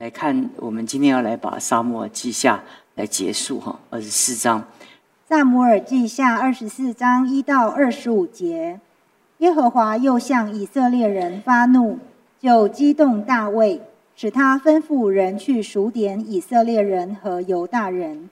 [0.00, 2.56] 来看，我们今天要来把《沙漠记下》
[2.94, 4.64] 来结束哈，二十四章。
[5.28, 8.80] 萨摩尔记下二十四章一到二十五节，
[9.38, 11.98] 耶和华又向以色列人发怒，
[12.38, 13.82] 就激动大卫，
[14.16, 18.30] 使他吩咐人去数点以色列人和犹大人。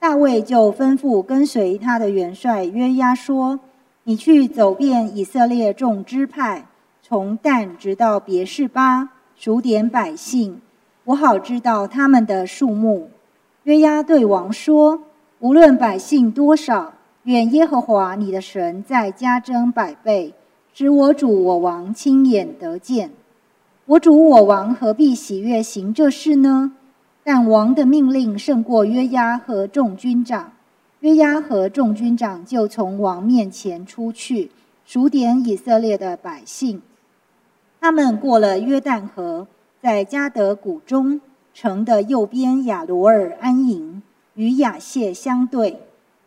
[0.00, 3.60] 大卫就吩咐跟随他的元帅约押说
[4.02, 6.66] ：“你去走遍以色列众支派，
[7.00, 10.60] 从但直到别是巴，数点百姓。”
[11.04, 13.10] 我好知道他们的数目。
[13.64, 15.02] 约押对王说
[15.40, 16.94] ：“无论百姓多少，
[17.24, 20.32] 愿耶和华你的神再加增百倍，
[20.72, 23.10] 使我主我王亲眼得见。
[23.86, 26.72] 我主我王何必喜悦行这事呢？”
[27.22, 30.52] 但王的命令胜过约押和众军长。
[31.00, 34.50] 约押和众军长就从王面前出去，
[34.86, 36.80] 数点以色列的百姓。
[37.80, 39.46] 他们过了约旦河。
[39.84, 41.20] 在加德谷中
[41.52, 45.74] 城的右边，亚罗尔安营，与亚谢相对；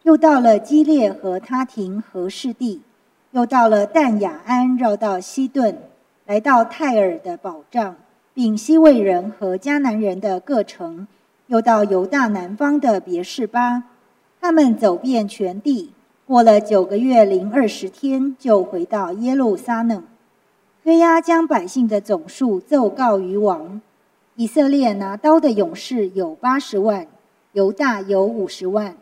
[0.04, 2.84] 又到了基列和他廷和士地，
[3.32, 5.76] 又到了但雅安，绕到西顿，
[6.28, 7.96] 来到泰尔的保障，
[8.32, 11.08] 并西魏人和迦南人的各城，
[11.48, 13.86] 又到犹大南方的别是巴。
[14.40, 15.94] 他们走遍全地，
[16.28, 20.04] 过了九个月零二十天，就回到耶路撒冷。
[20.88, 23.82] 约押将百姓的总数奏告于王。
[24.38, 27.06] 以色列拿刀的勇士有八十万，
[27.52, 28.96] 犹大有五十万。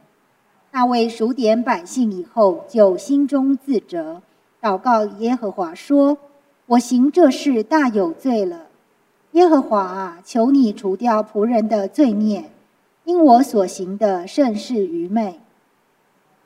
[0.71, 4.23] 大卫数点百姓以后，就心中自责，
[4.59, 6.17] 祷告耶和华说
[6.65, 8.63] ：“我行这事大有罪了。
[9.33, 12.49] 耶和华啊，求你除掉仆人的罪孽，
[13.03, 15.39] 因我所行的甚是愚昧。”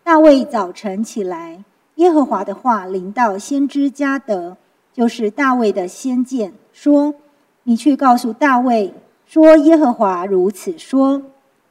[0.03, 1.63] 大卫早晨起来，
[1.95, 4.57] 耶和华的话临到先知加德。
[4.99, 7.15] 就是大卫的先见说
[7.63, 8.93] ：“你去告诉大卫
[9.25, 11.21] 说，耶和华如此说：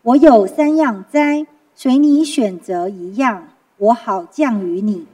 [0.01, 5.05] 我有三样灾，随你选择一样，我好降于你。”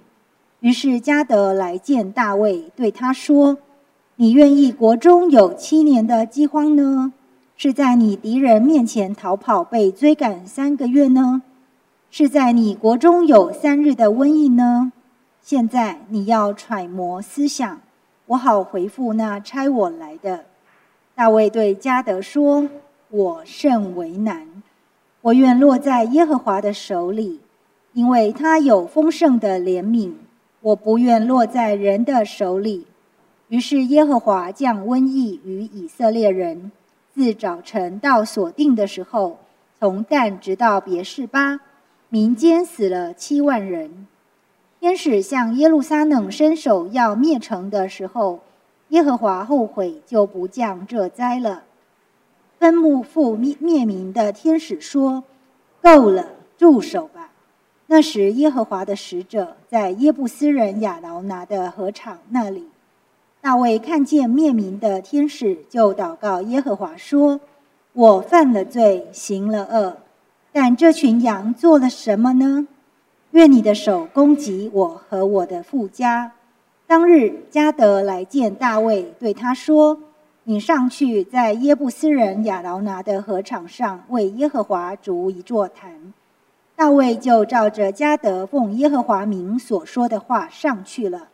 [0.62, 3.58] 于是加德来见大卫，对他说
[4.14, 7.12] ：“你愿意国中有七年的饥荒呢？
[7.56, 11.42] 是在你敌人面前逃跑被追赶三个月呢？
[12.12, 14.92] 是在你国中有三日的瘟疫呢？
[15.42, 17.76] 现在你要揣摩思想。”
[18.26, 20.46] 我好回复那差我来的。
[21.14, 22.68] 大卫对加德说
[23.10, 24.62] ：“我甚为难，
[25.20, 27.40] 我愿落在耶和华的手里，
[27.92, 30.14] 因为他有丰盛的怜悯。
[30.60, 32.86] 我不愿落在人的手里。”
[33.48, 36.72] 于是耶和华降瘟疫于以色列人，
[37.14, 39.38] 自早晨到所定的时候，
[39.78, 41.60] 从旦直到别是巴，
[42.08, 44.06] 民间死了七万人。
[44.84, 48.40] 天使向耶路撒冷伸手要灭城的时候，
[48.90, 51.62] 耶和华后悔，就不降这灾了。
[52.58, 55.24] 分木复灭灭民的天使说
[55.80, 56.26] ：“够了，
[56.58, 57.30] 住手吧。”
[57.88, 62.68] 那时，耶和华的使者在耶布斯人亚劳拿的禾场那里。
[63.40, 67.40] 大卫看见灭民的天使，就祷告耶和华说
[67.94, 69.96] ：“我犯了罪，行了恶，
[70.52, 72.68] 但这群羊做了什么呢？”
[73.34, 76.30] 愿你的手攻击我和我的富家。
[76.86, 79.98] 当日加德来见大卫，对他说
[80.44, 86.14] ：“你上去在耶布斯人亚劳拿的禾场上为耶和华筑一座坛。”
[86.76, 91.26] 大卫就照着加德奉耶和华名所说的话上去了。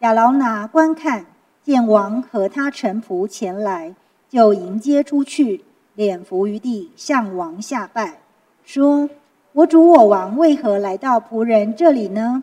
[0.00, 1.24] 亚劳拿观看，
[1.62, 3.94] 见王和他臣仆前来，
[4.28, 8.18] 就迎接出去，脸伏于地，向王下拜，
[8.66, 9.08] 说。
[9.54, 12.42] 我主我王为何来到仆人这里呢？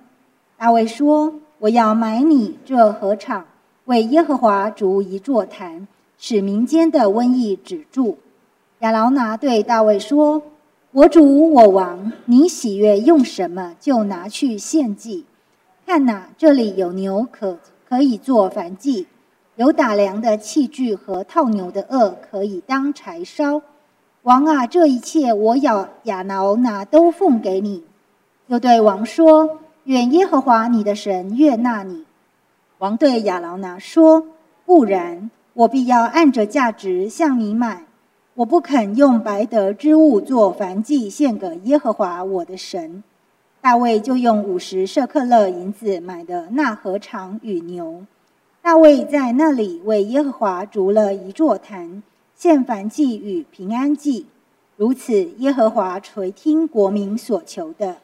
[0.58, 3.47] 大卫说：“我要买你这禾场，
[3.86, 5.88] 为耶和华筑一座坛，
[6.19, 8.19] 使民间的瘟疫止住。”
[8.81, 10.44] 亚劳拿对大卫说
[10.94, 15.25] ：“我主我王，你喜悦用什么，就拿去献祭。
[15.88, 19.08] 看哪，这里有牛可可以做燔祭，
[19.56, 23.64] 有打粮的器具和套牛的轭可以当柴烧。”
[24.30, 27.84] 王啊，这一切我要亚劳拿都奉给你。
[28.46, 32.06] 又对王说：“愿耶和华你的神悦纳你。”
[32.78, 34.28] 王对亚劳拿说
[34.68, 37.86] ：“不然，我必要按着价值向你买。
[38.36, 43.04] 我不肯用白得之物做燔祭献给耶和华我的神。”
[43.62, 48.06] 大卫就用五十舍克勒银子买的那禾场与牛。
[48.62, 52.04] 大卫在那里为耶和华筑了一座坛。
[52.39, 54.25] 献燔祭与平安祭，
[54.77, 57.97] 如此耶和华垂听国民所求的，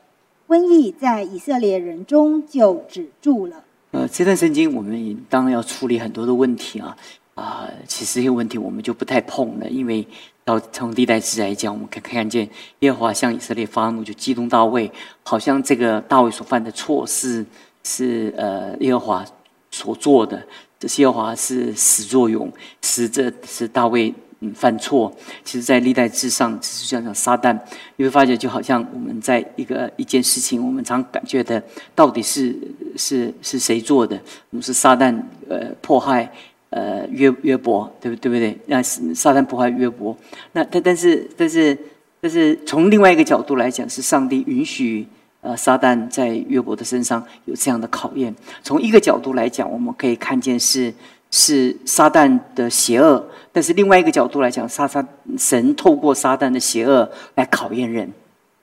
[0.49, 3.63] 瘟疫在以色列人中就止住了。
[3.91, 6.97] 呃，这段圣经我们当然要处理很多的问题啊。
[7.35, 10.05] 啊，其实这个问题我们就不太碰了，因为
[10.43, 12.49] 到从历代志来讲，我们可以看见
[12.79, 14.91] 耶和华向以色列发怒，就激动大卫，
[15.23, 17.45] 好像这个大卫所犯的错是
[17.85, 19.25] 是呃耶和华
[19.71, 20.45] 所做的，
[20.77, 22.49] 这耶和华是始作俑，
[22.81, 24.13] 使这是大卫
[24.53, 25.11] 犯错。
[25.43, 27.57] 其实，在历代志上，只是讲讲撒旦，
[27.95, 31.61] 你会发觉就好像我们在一个一件事情，我们常感觉的
[31.93, 32.55] 到底是
[32.95, 34.15] 是是谁做的？
[34.49, 35.17] 我们是撒旦
[35.49, 36.31] 呃迫害。
[36.71, 38.57] 呃，约约伯，对不对不对？
[38.65, 40.17] 那撒旦迫害约伯，
[40.51, 41.77] 那但但是但是
[42.19, 45.07] 但是从另外一个角度来讲，是上帝允许
[45.39, 48.35] 呃撒旦在约伯的身上有这样的考验。
[48.61, 50.93] 从一个角度来讲，我们可以看见是
[51.31, 55.05] 是撒旦的邪恶，但是另外一个角度来讲，撒撒
[55.37, 58.11] 神透过撒旦的邪恶来考验人。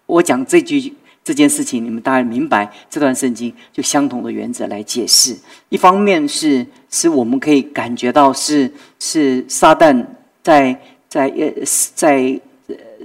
[0.06, 0.94] 我讲这句。
[1.24, 5.36] 这件事情，你们大概明白这段圣经就相同的原则来解释。
[5.68, 8.68] 一方面是是我们可以感觉到是
[8.98, 10.04] 是撒旦
[10.42, 10.76] 在
[11.08, 11.52] 在呃
[11.94, 12.40] 在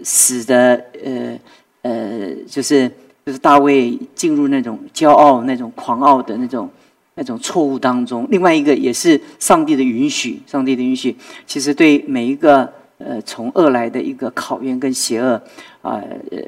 [0.03, 1.39] 使得呃
[1.83, 2.91] 呃就是
[3.23, 6.67] 就是大卫进入那种骄傲、那种狂傲的那种
[7.17, 8.25] 那种错误当中。
[8.31, 11.13] 另外一个也是上帝的允许，上帝的允许，
[11.45, 15.33] 其实对每一个呃从恶来的一个考验跟邪恶
[15.81, 16.39] 啊呃。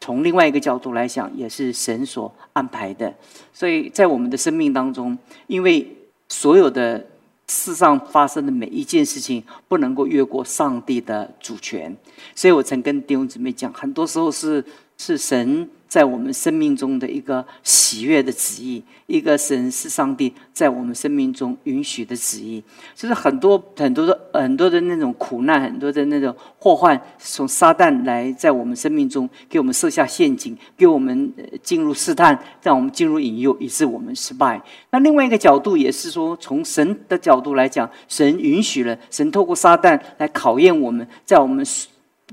[0.00, 3.12] 从另外一个角度来讲，也是神所安排的。
[3.52, 5.18] 所以在我们的生命当中，
[5.48, 5.86] 因为
[6.28, 7.04] 所有的
[7.48, 11.94] 世上发生的每一件事情，不能够越过上帝的主权。
[12.34, 14.64] 所以我曾跟弟兄姊妹讲，很多时候是
[14.96, 15.68] 是神。
[15.88, 22.62] 在我们生命中的一个喜悦的旨意，一个神是上帝在我们生命中允许的旨意，
[22.94, 31.32] 就是很多很多的很多的那种苦难，很多的那种祸患，从撒旦来在我们生命中给我们设下陷阱，给我们
[31.62, 34.62] 进入试探，让我们进入引诱，以致我们失败。
[34.90, 41.66] 那另外一个角度也是说，从神的角度来讲，神允许了，神透过撒旦来考验我们，在我们。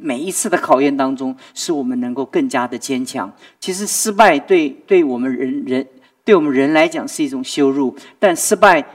[0.01, 3.31] 每一次的考验当中，使我们能够更加的坚强。
[3.59, 5.88] 其实失败对对我们人人
[6.24, 8.86] 对我们人来讲是一种羞辱，但失败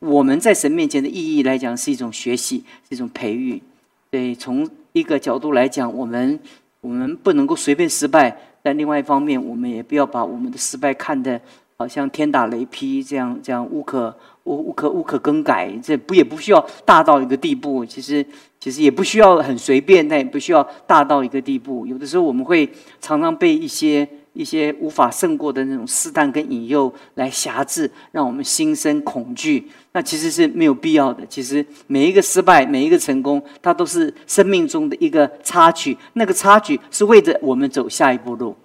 [0.00, 3.62] 我们在神面前的意义来讲是一种学习，是一种培育。
[4.10, 6.40] 对，从一个角度来讲，我们
[6.80, 8.30] 我们不能够随便失败；
[8.62, 11.40] 但另外一方面，我们也不要把我们的失败看得
[11.76, 14.14] 好像天打雷劈这样这样无可。
[14.44, 17.84] 无无可无可更改，这不也不需要大到一个地步。
[17.84, 18.24] 其实
[18.60, 21.86] 其实也不需要很随便，但也不需要大到一个地步。
[21.86, 22.68] 有的时候我们会
[23.00, 29.68] 常常被一些一些无法胜过的那种试探跟引诱来辖制，让我们心生恐惧。
[29.92, 31.24] 那其实是没有必要的。
[31.26, 35.96] 其实每一个失败，每一个成功，它都是生命中的一个插曲。
[36.14, 38.56] 那个插曲是为着我们走下一步路。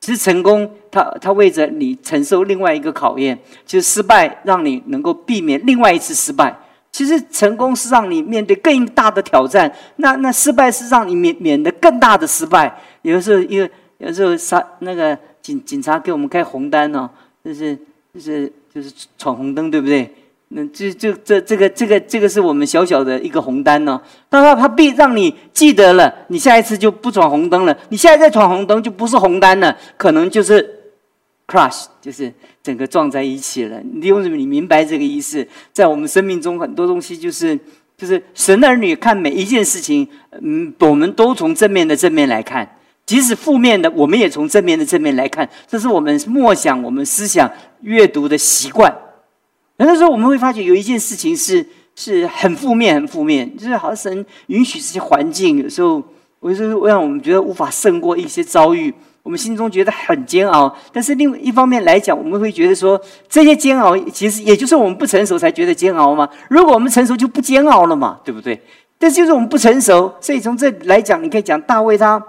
[0.00, 6.58] 其实成功，它它为着你承受另外一个考验，其实失败，让你能够避免另外一次失败。
[6.92, 12.72] 其实成功是让你面对更大的挑战，那那失败是让你免免得更大的失败。
[13.00, 17.08] 有的时候，因为有时候，杀那个警警察给我们开红单哦，
[17.42, 17.74] 就是
[18.14, 20.14] 就是就是闯红灯，对不对？
[20.54, 23.98] 那这这这这个这个这个是我们小小的一个红单呢，
[24.28, 27.74] 但是他必让你记得了，你下一次就不闯红灯了。
[27.88, 30.81] 你现在再闯红灯就不是红单了，可能就是
[31.52, 32.32] crush，就是
[32.62, 33.78] 整个撞在一起了。
[33.82, 35.46] 你为什么你明白这个意思？
[35.72, 37.58] 在我们生命中很多东西就是
[37.96, 40.08] 就是神的儿女看每一件事情，
[40.40, 45.48] 嗯，我们都从正面的正面来看，即使负面的，我们也从正面的正面来看。
[45.68, 47.50] 这是我们默想、我们思想、
[47.82, 48.96] 阅读的习惯。
[49.78, 56.02] 很多时候我们会发觉有一件事情是是很负面、很负面，就是好像神允许这些环境，有时候
[56.42, 60.74] 有时候让我们觉得无法胜过一些遭遇，我们心中觉得很煎熬。
[60.92, 66.28] 但是另一方面来讲，我们会觉得说这些煎熬其实也就是我们不成熟才觉得煎熬嘛。
[66.48, 68.60] 如果我们成熟就不煎熬了嘛，对不对？
[68.98, 72.22] 但是就是我们不成熟，所以从这来讲，你可以讲大卫他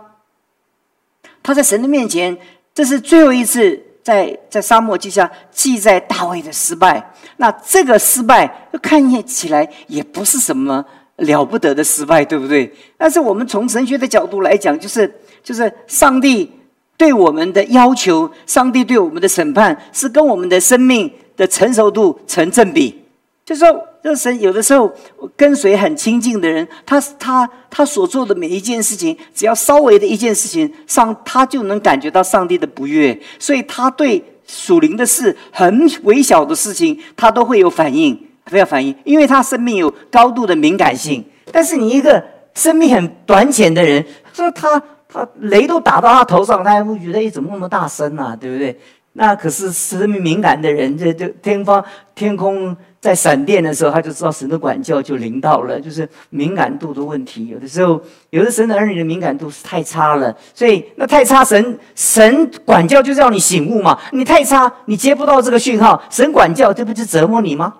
[1.42, 2.38] 他在神的面前，
[2.74, 3.82] 这是最后一次。
[4.04, 10.84] 在在沙漠之下记载大卫的失败，那这个失败看起来也不是什么
[11.16, 12.70] 了不得的失败，对不对？
[12.98, 15.10] 但是我们从神学的角度来讲，就是
[15.42, 16.52] 就是上帝
[16.98, 23.02] 对我们的要求，上帝对我们的审判是跟我们的生命的成熟度成正比，
[23.46, 23.88] 就说。
[24.04, 24.94] 这神有的时候
[25.34, 38.14] 跟随很亲近的人，他他他所做的每一件事情，只要稍微的一件事情，上他就能感觉到上帝的不悦，所以他对属灵的事很微小的事情，他都会有反应，
[38.52, 41.24] 会有反应，因为他生命有高度的敏感性。
[41.50, 42.22] 但是你一个
[42.54, 48.80] 生命很短浅的人，说他他雷都打到他头上，他还会觉得哎怎么那么大声啊，对不对？
[49.16, 51.84] 那可是生命敏感的人，这这天方
[52.16, 52.76] 天空。
[53.04, 57.48] 在闪电的时候，他就知道神的管教就临到了，就是敏感度的问题。
[57.48, 64.00] 有的时候，有的神的儿女的敏感度是太差了，所以那太差，神神管教就是要你醒悟嘛。
[64.14, 67.74] 你太差，你接不到这个讯号，神管教这不就折磨你吗？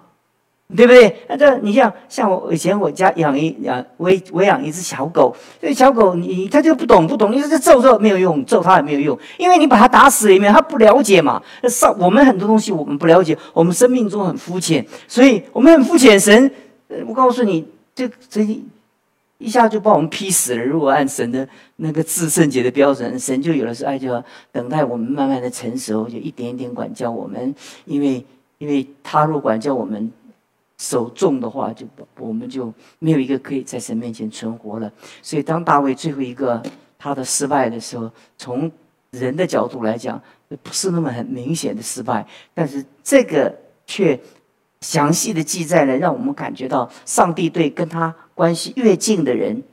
[0.76, 1.16] 对不对？
[1.28, 11.40] 那这你像像我以前我家养一养喂喂养一只小狗，这小狗你它就不懂不懂，你说这揍揍没有用，揍它也没有用，因为你把它打死里面，它不了解嘛。
[11.62, 16.20] 那上我们很多东西我们不了解，我们生命中很肤浅，所以我们很肤浅。
[16.20, 16.50] 神，
[17.06, 18.44] 我告诉你，这这
[19.38, 20.64] 一下就把我们劈死了。
[20.64, 27.54] 如果按神的那个至圣洁的标准，神就有的时候爱就要等待我们慢慢的成熟，就一点一点管教我们，
[27.86, 28.26] 因为
[28.58, 30.12] 因为他若管教我们。
[30.84, 31.88] 手重的话，就
[32.20, 34.92] 我们就没有一个可以在神面前存活了。
[35.22, 36.62] 所以，当大卫最后一个
[37.00, 38.70] 他的失败的时候，从
[39.12, 40.22] 人的角度来讲，
[40.62, 43.56] 不是那么很明显的失败，但是这个
[43.88, 44.20] 却
[44.82, 49.64] 详细的记载了，让我们感觉到上帝对跟他关系越近的人，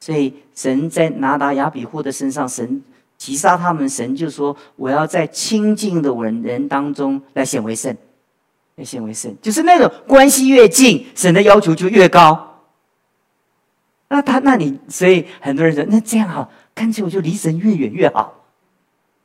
[0.00, 2.82] 所以神在拿达亚比户的身上，神
[3.16, 7.96] 击杀他们，神就说：“我要在亲近的人人当中来显为圣。”
[8.78, 12.62] 越显为神，就是那种关系越近，神的要求就越高。
[14.08, 18.44] 那他，那你，所以很多人说，那这样好，干脆我就离神越远越好，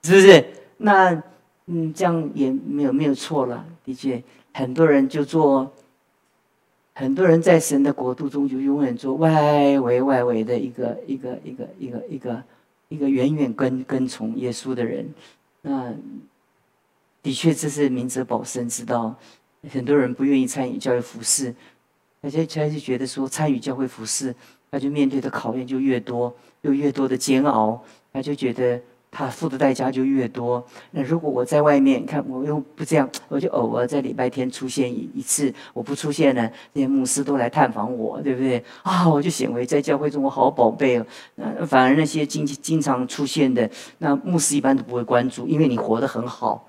[0.01, 0.45] 是不是？
[0.77, 1.23] 那，
[1.67, 3.63] 嗯，这样也没有没有错了。
[3.85, 4.21] 的确，
[4.53, 5.71] 很多人就做，
[6.95, 12.43] 很多人在神的国度中就永远做外围外围的一个一个一个一个一个
[12.89, 15.13] 一个远远跟跟从耶稣的人。
[15.61, 15.93] 那
[17.21, 19.15] 的确，这是明哲保身之道。
[19.71, 21.53] 很多人不愿意参与教育服饰，
[22.21, 24.35] 而且他就觉得说参与教会服饰，
[24.69, 30.65] 他就面对的考验就越多，又越多的煎熬，他就觉得他付的代价就越多。
[30.91, 38.63] 那如果我在外面看，我又不这样，我就偶尔在礼拜天出现一一次，我不出现呢，那些牧师都来探访我，对不对？
[38.81, 41.05] 啊，我就显为在教会中我好宝贝哦。
[41.35, 46.67] 那反而那些经经常出现的，那牧师一般都不会关注，因为你活得很好。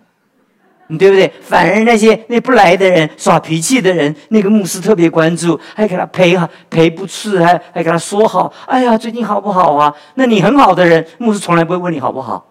[0.89, 1.33] 你对不对？
[1.41, 8.53] 反而那些那不来的人、耍脾气的人，那个牧师特别关注，还给他陪哈陪不次，还还给他说好。
[8.67, 9.95] 哎呀，最近好不好啊？
[10.17, 12.47] 那你很好的人，牧师从来不会问你好不好。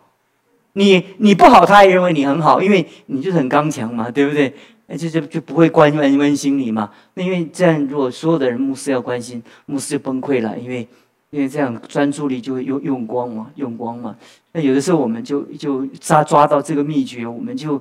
[0.74, 4.52] 你你不好，他也认为你很好，因为你就是很刚强嘛，对不对？
[4.88, 6.90] 那就就就不会关关关心你嘛。
[7.13, 10.88] 那因为这样，如果所有的人牧师要关心，牧师就崩溃了，因为
[11.30, 14.16] 因为这样专注力就会用用光嘛，用光嘛。
[14.54, 17.80] 那有的时候我们就就抓抓到这个秘诀，我们就。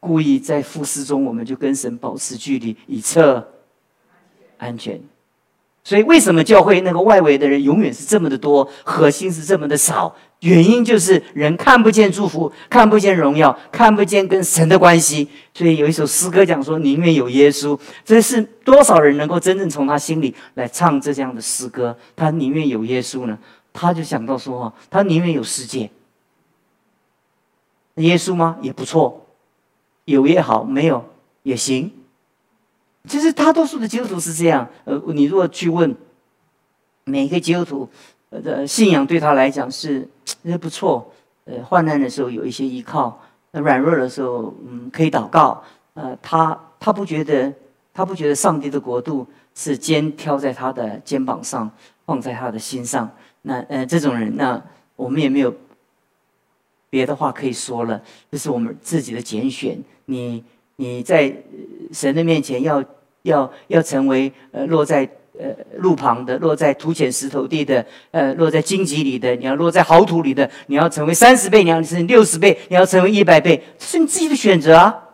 [0.00, 3.52] 故意在复试中，我们就跟神保持距离，以测
[4.58, 5.00] 安全。
[5.82, 10.12] 所以，为什么教会那个外围的人永远是这么的多，核心是这么的少？
[10.40, 15.28] 原因就是人看不见祝福，看不见荣耀，看不见跟神的关系。
[15.54, 21.96] 所以有一首诗歌讲说：“宁愿有耶稣。”这是多少人能够真正从他心里来唱这样的诗歌？
[22.16, 23.38] 他宁愿有耶稣呢？
[23.72, 25.88] 他就想到说：“哈，他宁愿有世界。
[27.94, 28.56] 耶稣吗？
[28.60, 29.22] 也不错。”
[30.06, 31.04] 有也好，没有
[31.42, 31.92] 也行。
[33.06, 34.68] 其实大多数的基督徒是这样。
[34.84, 35.94] 呃，你如果去问
[37.04, 37.88] 每一个基督徒，
[38.30, 40.08] 呃，信仰对他来讲是
[40.42, 41.12] 那不错。
[41.44, 43.20] 呃，患难的时候有一些依靠，
[43.52, 45.62] 软弱的时候，嗯，可以祷告。
[45.94, 47.52] 呃，他他不觉得，
[47.94, 51.70] 他不觉得上帝的国度是肩挑在他的肩膀上，
[52.04, 53.08] 放在他的心上。
[53.42, 54.60] 那呃，这种人，那
[54.96, 55.54] 我们也没有
[56.90, 58.00] 别的话可以说了。
[58.30, 59.78] 这是我们自己的拣选。
[60.06, 60.44] 你
[60.76, 61.34] 你在
[61.92, 62.82] 神的面前要
[63.22, 75.05] 要要成为呃落在呃路旁的，落在土浅石头地的，呃落在荆棘里的，你要落在好土里的，你要成为三十倍，你要成六十倍，你要成为一百倍，这是你自己的选择啊，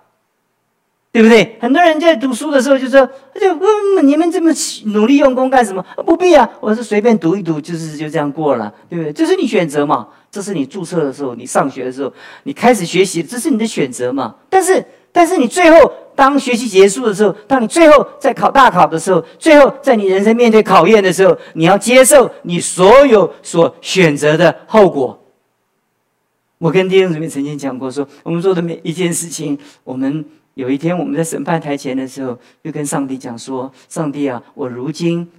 [1.12, 1.58] 对不对？
[1.60, 3.06] 很多人在读书的时候就说，
[3.38, 4.50] 就嗯你们这么
[4.86, 5.84] 努力用功干什么？
[6.06, 9.12] 不必啊，我是随便读一读，就是就这样过了，对不对？
[9.12, 10.08] 这是你选择嘛。
[10.30, 12.10] 这是你注册的时候，你上学的时候，
[12.44, 14.34] 你开始学习，这是你的选择嘛？
[14.48, 25.22] 但是，但是你最后当学习结束的时候，当你最后在考大考的时候，最后在你人生面对考验的时候，你要接受你所有所选择的后果。
[26.56, 35.30] 我跟弟兄姊妹曾经讲过，说我们做的每一件事情，我们有一天我们在审判台前的时候，就跟上帝讲说：上帝啊，我如今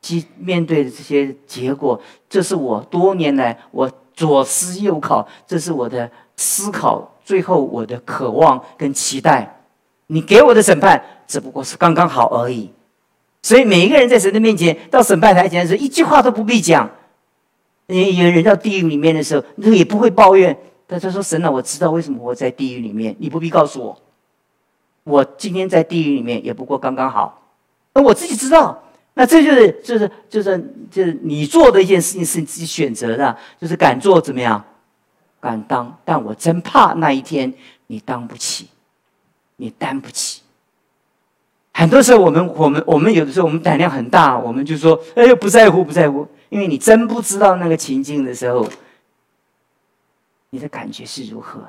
[0.00, 3.90] 即面对的这些结果，这是我多年来我。
[4.14, 7.16] 左思右考，这是我的思考。
[7.24, 9.62] 最后，我的渴望跟期待，
[10.08, 12.70] 你给我的审判只不过是刚刚好而已。
[13.42, 16.88] 所以，每一个人在神的面前，到审判台前的时候，一句话都不必讲。
[17.86, 20.56] 你有人到地狱里面的时候，那也不会抱怨。
[20.86, 24.01] 他他说：“神啊，我知道为什么我在地狱里面，你不必告诉我。
[25.04, 27.42] 我今天在地狱里面也不过刚刚好。
[27.94, 28.82] 那我自己知道，
[29.14, 34.64] 那这就是就是就是就是你做的一件事情是你自己选择的，就是敢做怎么样，
[35.40, 35.98] 敢当。
[36.04, 37.52] 但我真怕那一天
[37.88, 38.68] 你当不起，
[39.56, 40.40] 你担不起。
[41.74, 48.68] 很多时候，我们我们我们有的时候，我们胆量很大，我们就说：“哎呦，不在乎，不在乎。”因为你真不知道那个情境的时候，
[50.50, 51.66] 你的感觉是如何。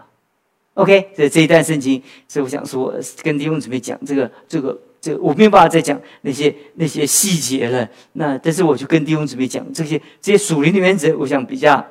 [0.75, 7.87] OK，这这一段圣经，所以我想说，跟弟兄姊妹讲这个这个这，我没有办法再讲那些那些细节了。
[8.13, 11.85] 那但是我就跟弟兄姊妹讲这些这些属灵的原则，我想比较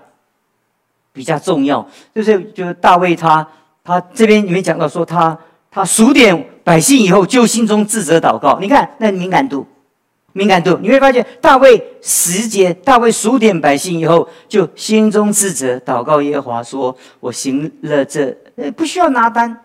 [1.13, 1.89] 比较重要。
[2.15, 3.47] 就是就是大卫他
[3.85, 5.39] 他这边里面讲到说他。
[5.75, 8.59] 他数点百姓以后，就心中自责祷告。
[8.61, 9.67] 你看那敏感度，
[10.33, 19.57] 敏感度，你会发现大卫十节，大卫数点百姓以后，就心中自责祷告耶和华说：“我行了这，呃，不需要拿单，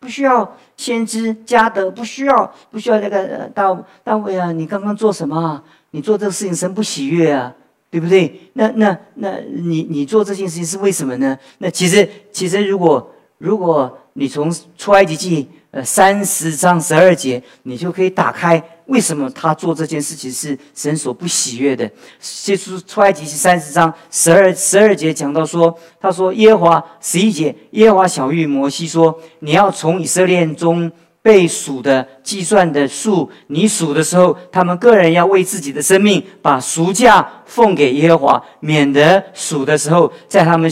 [0.00, 5.62] 不需要先知加德，不需要，不需要那个大大卫啊，你刚刚做什么？
[5.92, 7.52] 你做这个事情神不喜悦啊，
[7.90, 8.50] 对不对？
[8.54, 11.38] 那那那你你做这件事情是为什么呢？
[11.58, 15.48] 那其实其实如果如果你从出埃及记。
[15.72, 18.62] 呃，三十章十二节，你就可以打开。
[18.86, 21.90] 为什么他做这件事情是神所不喜悦的？
[22.20, 30.90] 接触出埃及记三十章十二十二节讲到说，他说耶和华十一节，耶和华小玉摩西说，你要从以色列中
[31.20, 40.70] 被数的计算的数，你数的时候，他们个人要为自己的生命把赎价奉给耶和华，免得数的时候在他们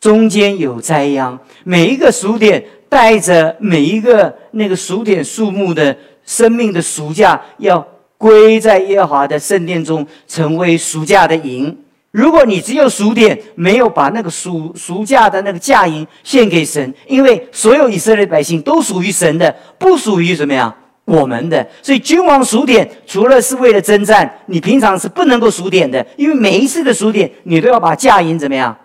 [0.00, 1.38] 中间有灾殃。
[1.64, 2.64] 每一个数点。
[2.90, 7.86] 带着每一个那个数点数目的生命的赎价，要
[8.16, 11.76] 归在耶和华的圣殿中，成为赎价的银。
[12.10, 20.74] 如果你只有数点，没有把那个赎赎价的那个价银献给神，因为所有以色列百姓都属于神的，不属于什么呀？
[21.04, 21.66] 我们的。
[21.82, 28.76] 所以君王数点，除了是为了征战，你平常是不能够数点的，因为每一次的数点，你都要把价银怎么样？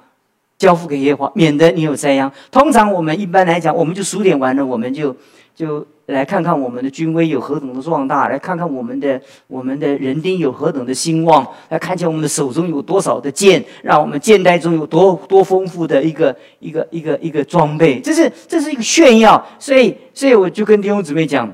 [0.57, 2.31] 交付给耶和华，免得你有灾殃。
[2.49, 5.15] 通常我们一般来讲，我们就数点完了，我们就
[5.55, 17.99] 就来看看我们的军威有何等的壮大，来看看我们的我们的人丁有何等的兴旺，来看见我们的手中有多少的剑，让我们剑袋中有多多丰富的一个一个一个一个装备。
[17.99, 19.43] 这是这是一个炫耀。
[19.57, 21.51] 所以所以我就跟弟兄姊妹讲，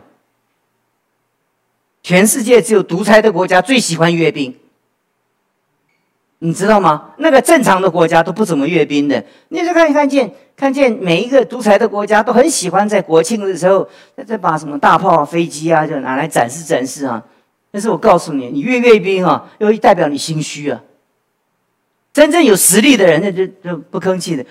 [2.04, 4.54] 全世界只有独裁的国家最喜欢阅兵。
[6.44, 7.12] 你知道吗？
[7.18, 9.24] 那个正常的国家都不怎么阅兵的。
[9.50, 13.88] 你就看看见，看见每一个独裁的国家都很喜欢在国庆的时候，
[14.26, 17.24] 再把什么大炮、啊飞机啊，就拿来展示展示啊。
[17.70, 20.82] 但是我告诉你，你阅阅兵啊，又代表你心虚啊。
[22.12, 24.44] 真正有实力的人，那就就不吭气的。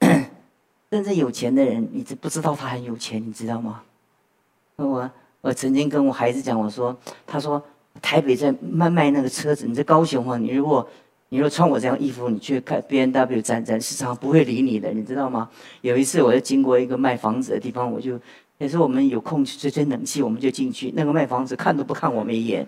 [0.90, 3.82] 真正有钱的人，你不知道他很有钱，你知道吗？
[4.76, 5.10] 我
[5.42, 6.96] 我曾经跟我孩子讲，我说，
[7.26, 7.62] 他说
[8.00, 10.88] 台北在卖卖那个车子，你在高雄啊，你如果。
[11.28, 15.50] 你若穿我这样衣服，你去看 B N W 展展市场不会理你的，你知道吗？
[15.80, 18.18] 有一次，我就经过一个卖房子的地方，我就
[18.58, 20.92] 也是我们有空去吹吹冷气，我们就进去。
[20.94, 22.64] 那个卖房子看都不看我们一眼，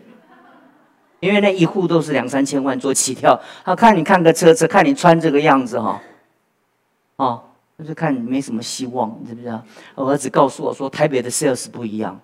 [1.20, 3.40] 因为那一户都是两三千万做起跳。
[3.64, 6.02] 他看你看个车子，看你穿这个样子哈，
[7.16, 7.40] 哦，
[7.78, 9.62] 就是看你没什么希望，你知不知道？
[9.94, 12.20] 我儿子告诉我说，台北的 sales 不一样。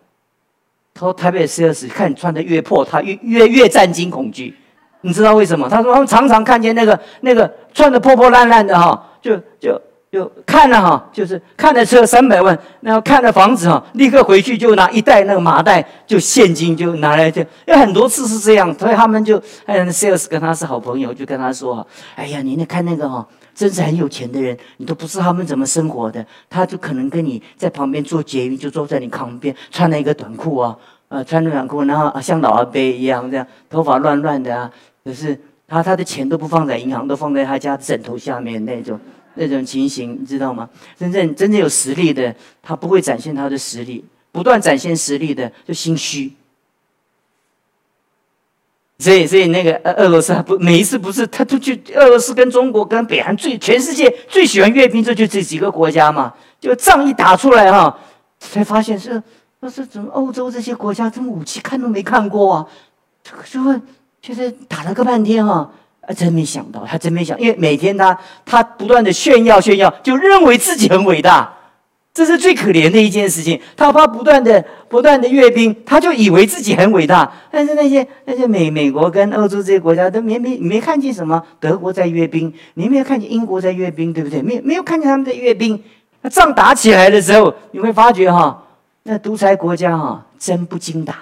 [0.92, 4.56] 他说台北的 sales 看你穿的越破，他越越越战惊恐惧。
[5.04, 5.68] 你知道为什么？
[5.68, 9.78] 他说他们常常看见那个那个穿的破破烂烂的哈，就就
[10.10, 19.36] 就看了哈，就是看了车三百万，然后看了房子哈，立刻回去就拿一袋那个麻袋就现金就拿来就，有很多次是这样，所以他们就
[19.66, 30.76] 哎，sales 跟他是好朋友，就跟他说，哎呀，你那看那个哈，真是很有钱的人，你都不知道他们怎么生活的，他就可能跟你在旁边做捷运，就坐在你旁边，穿了一个短裤啊，
[31.08, 34.70] 呃，穿着短裤，然后像老阿伯一样这样，头发乱乱的啊。
[35.04, 35.38] 可是
[35.68, 38.98] 他他的钱都不放在银行，都放在他家枕头下面那种
[39.34, 40.68] 那种情形，你知道吗？
[40.98, 46.32] 真正真正有实力的，他不会展现他的实力，不断展现实力的就心虚。
[48.98, 56.32] 所以所以那个俄俄罗斯不每一次不是他都去俄罗斯跟中国跟北韩最全世界最喜欢阅兵，这就这几个国家嘛。
[56.60, 57.98] 就仗一打出来哈，
[58.38, 59.22] 才发现是
[59.60, 62.66] 那是怎么欧洲这些国家这么武器看都没看过啊，
[63.44, 63.78] 就会。
[64.26, 71.52] 就是打了个半天哈，啊，真没想到，他真没想，因为每天他他不断的炫耀炫耀，就认为自己很伟大，
[72.14, 73.60] 这是最可怜的一件事情。
[73.76, 77.30] 他怕不断的不断的阅兵，他就以为自己很伟大。
[77.50, 84.40] 但是那些那些美美国跟欧洲这些国家都没没没看见什么，德国在阅兵，你没有看见英国在阅兵，对不对？
[84.40, 85.78] 没没有看见他们在阅兵。
[86.22, 88.64] 那仗打起来的时候，你会发觉哈，
[89.02, 91.14] 那独裁国家哈，真不经打。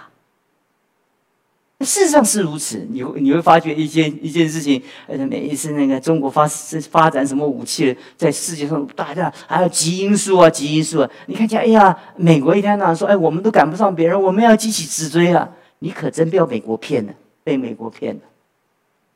[1.85, 6.47] 事实上是如此，你会你会发觉一件一件事情，呃，每一次那个中国发
[6.91, 15.49] 发展什么武器，在世界上大家还有基因素啊，基因素啊，你看见哎呀，美国一天到晚说，哎，我们都赶不上别人，我们要激起直追啊！
[15.81, 18.21] 你可真被美国骗了，被美国骗了，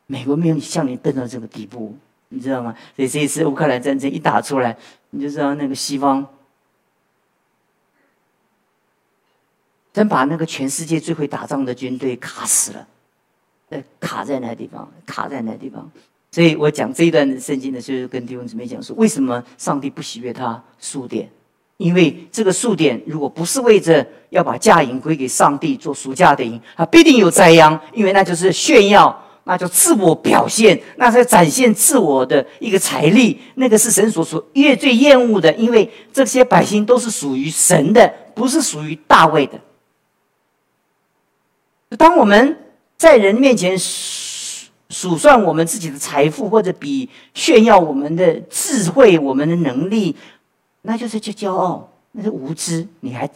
[0.05, 1.95] 美国没有像你笨到这个地步，
[2.29, 2.75] 你知道吗？
[2.95, 4.75] 所以这一次乌克兰战争一打出来，
[5.11, 6.25] 你就知道那个西方。
[9.97, 12.87] 真把那个全世界最会打仗的军队卡死了，
[13.69, 15.89] 呃，卡在那地方，卡在那地方。
[16.29, 21.27] 所以我讲这一段圣经的时候，跟弟兄姊妹讲说，为什么上帝不喜悦他数点？
[21.77, 39.59] 因为这个数点，如果不是为着要把价银归给上帝做赎价的银，他必定有灾殃，因为那就是炫耀，那就自我表现，那是展现自我的一个财力，那个是神所所越最厌恶的，因为这些百姓都是属于神的，不是属于大卫的。
[41.95, 42.57] 当我们
[42.97, 50.15] 在人面前数数算我们自己的财富，或者比炫耀我们的智慧、我们的能力，
[50.81, 52.87] 那就是叫骄傲，那是无知。
[53.01, 53.29] 你还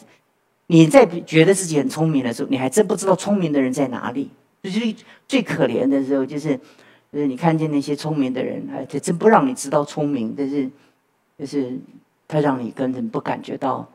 [0.68, 4.30] 你在觉得自己很聪明的时候，你还真不知道聪明的人在哪里。
[4.64, 4.80] 就是
[5.28, 6.56] 最可怜的时候，就是
[7.12, 10.70] 就是你看见那些聪明的人，还真不让你知道聪明，但是
[11.38, 11.78] 就是
[12.28, 13.88] 他让你根本不感觉到。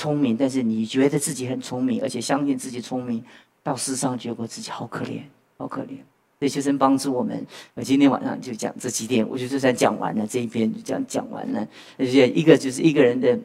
[0.00, 3.22] 聪明，但是你觉得自己很聪明，而且相信自己聪明，
[3.62, 5.20] 到世上结果自己好可怜，
[5.58, 5.98] 好可怜。
[6.38, 7.46] 所以求神帮助我们。
[7.74, 11.68] 我今天晚上就讲这几点，我就就算讲完了这一篇，就这样讲完了。
[11.98, 13.38] 而且一个就是一个人的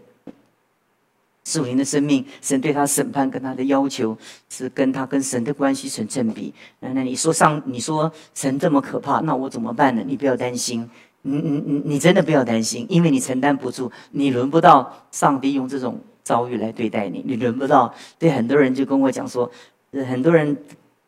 [1.44, 4.18] 属灵的生命，神对他审判跟他的要求
[4.50, 6.54] 是跟他跟神的关系成正比。
[6.80, 10.02] 那那你说上你说神这么可怕，那我怎么办呢？
[10.08, 10.89] 你不要担心，
[11.24, 16.00] 你你你你真的不要担心，因为你承担不住，你轮不到上帝用这种。
[16.26, 17.94] 遭遇来对待你，你轮不到。
[18.20, 19.50] 对很多人就跟我讲说，
[19.94, 20.58] 很多人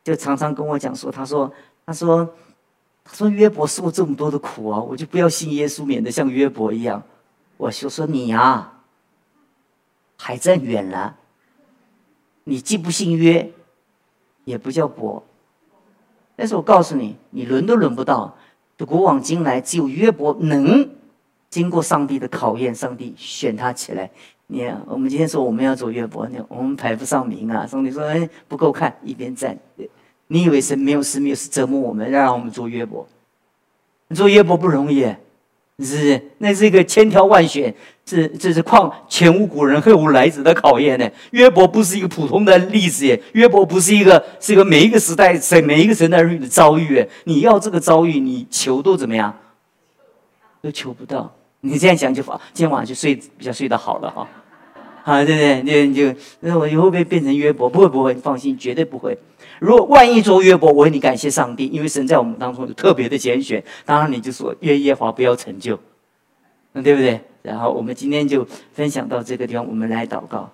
[0.03, 1.51] 就常常跟我讲说，他说，
[1.85, 2.33] 他说，
[3.03, 7.03] 他说约伯受这么多的苦啊，我就不要信耶稣，免得像约伯一样。
[7.57, 8.71] 我就说你呀，
[10.17, 11.17] 还在远了。
[12.43, 13.51] 你既不信约，
[14.45, 15.21] 也不叫伯。
[16.35, 18.37] 但是我告诉你，你轮都轮不到。
[18.85, 20.87] 古往今来，只有约伯能
[21.49, 24.11] 经过上帝的考验，上帝选他起来。
[24.47, 27.67] 你，我们今天说我们要做约伯，你我们排不上名啊。
[27.67, 29.57] 兄弟说，哎，不够看，一边站。
[30.27, 33.07] 你以为神没有事没有事折磨我们，让我们做约伯？
[34.15, 35.05] 做约伯不容易，
[35.79, 36.21] 是？
[36.37, 41.09] 那是一个千挑万选，这这是况前无古人后无来者的考验呢。
[41.31, 47.05] 约伯不是一个普通的例子耶，约伯不是一个是一个每一个时代在每一个神的儿女的遭遇。
[47.25, 49.37] 你要这个遭遇，你求都怎么样？
[50.61, 51.36] 都求不到。
[51.61, 54.27] 你这样想就好，今天晚上就睡比较睡得好了哈，
[55.03, 55.91] 啊对不对？
[55.91, 57.67] 就就那我以后会变成约伯？
[57.67, 59.17] 不会不会，你放心，绝对不会。
[59.59, 63.63] 如果万一做约伯，我为你感谢上帝，因为神在我们当中有特别的拣选。
[63.85, 65.79] 当然你就说约耶华不要成就，
[66.73, 67.19] 那对不对？
[67.41, 70.51] 然后我们今天就分享到这个地方，我们来祷告。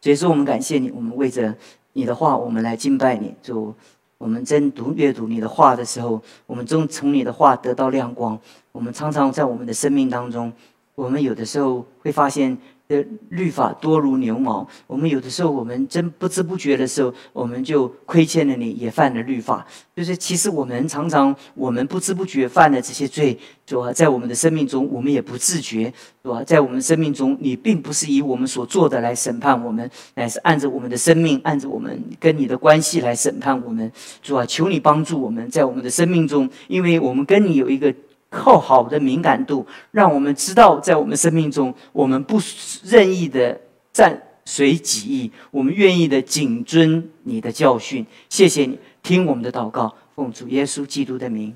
[0.00, 1.54] 所以说我们感谢你，我们为着
[1.92, 3.74] 你的话，我们来敬拜你，就。
[4.18, 8.38] 我们真读阅读你的话的时候，我们从从你的话得到亮光。
[8.72, 10.52] 我们常常在我们的生命当中，
[10.94, 12.56] 我们有的时候会发现。
[12.86, 19.66] 的律法多如牛毛，我们有的时候，我们真不知不觉的时候，我们就亏欠了你，也犯了律法。
[19.96, 23.92] 就是其实我们常常，我们不知不觉犯了这些罪，是吧？
[23.92, 25.92] 在我们的生命中，我们也不自觉，
[26.22, 26.42] 是吧？
[26.44, 37.94] 在我们生命中，你并不是以我们所做的来审判我们，乃是按着我们的生命，按着我们跟你的关系来审判我们，主啊，求你帮助我们在我们的生命中，因为我们跟你有一个。
[38.34, 42.40] 靠好的敏感度，让我们知道，在我们生命中，我们不
[42.82, 43.60] 任意的
[43.92, 48.04] 占随己意，我们愿意的谨遵你的教训。
[48.28, 51.54] 谢谢你，听我们的祷告，奉主耶稣基督的名。